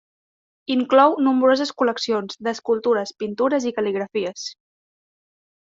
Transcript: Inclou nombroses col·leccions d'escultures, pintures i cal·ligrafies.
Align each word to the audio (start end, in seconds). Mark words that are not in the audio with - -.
Inclou 0.75 1.13
nombroses 1.27 1.73
col·leccions 1.81 2.41
d'escultures, 2.47 3.15
pintures 3.23 3.69
i 3.73 3.77
cal·ligrafies. 3.79 4.49